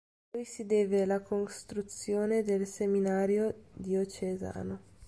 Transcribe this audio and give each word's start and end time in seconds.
A 0.31 0.37
lui 0.37 0.45
si 0.45 0.65
deve 0.65 1.05
la 1.05 1.19
costruzione 1.21 2.41
del 2.41 2.65
seminario 2.65 3.65
diocesano. 3.71 4.79